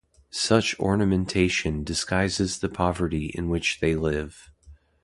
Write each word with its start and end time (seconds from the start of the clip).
Such 0.31 0.75
ornamentation 0.79 1.83
disguises 1.83 2.57
the 2.57 2.69
poverty 2.69 3.27
in 3.35 3.49
which 3.49 3.81
they 3.81 3.95
live. 3.95 4.49